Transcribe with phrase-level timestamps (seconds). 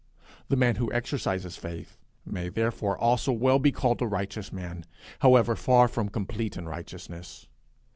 [0.49, 1.87] The man who exercises it
[2.25, 4.83] may therefore also well be called a righteous man,
[5.19, 7.47] however far from complete in righteousness.